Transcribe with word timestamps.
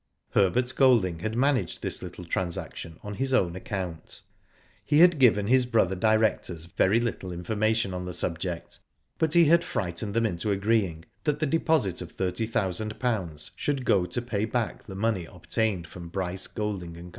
Herbert 0.31 0.73
Golding 0.75 1.19
had 1.19 1.35
managed 1.37 1.83
this 1.83 2.01
little 2.01 2.25
trans* 2.25 2.57
action 2.57 2.97
on 3.03 3.13
his 3.13 3.35
own 3.35 3.55
account. 3.55 3.91
L 3.91 3.97
a 3.99 4.01
Digitized 4.01 4.01
by 4.01 4.17
VjOOQIC 4.17 4.23
.148 4.23 4.23
WHO 4.49 4.73
DID 4.73 4.73
ITt 4.73 4.83
He 4.85 4.99
had 4.99 5.19
given 5.19 5.47
his 5.47 5.65
brother 5.67 5.95
directors 5.95 6.65
very 6.65 6.99
little 6.99 7.31
information 7.31 7.93
on 7.93 8.05
the 8.05 8.13
subject, 8.13 8.79
but 9.19 9.33
he 9.35 9.45
had 9.45 9.63
frightened 9.63 10.15
them 10.15 10.25
into 10.25 10.49
agreeing 10.49 11.05
that 11.23 11.37
the 11.37 11.45
deposit 11.45 12.01
of 12.01 12.11
thirty 12.11 12.47
thousand 12.47 12.99
pounds 12.99 13.51
should 13.55 13.85
go 13.85 14.07
to 14.07 14.21
pay 14.23 14.45
back 14.45 14.87
the 14.87 14.95
money 14.95 15.25
obtained 15.25 15.85
from 15.85 16.09
Bryce, 16.09 16.47
Golding, 16.47 16.97
and 16.97 17.09
Co. 17.09 17.09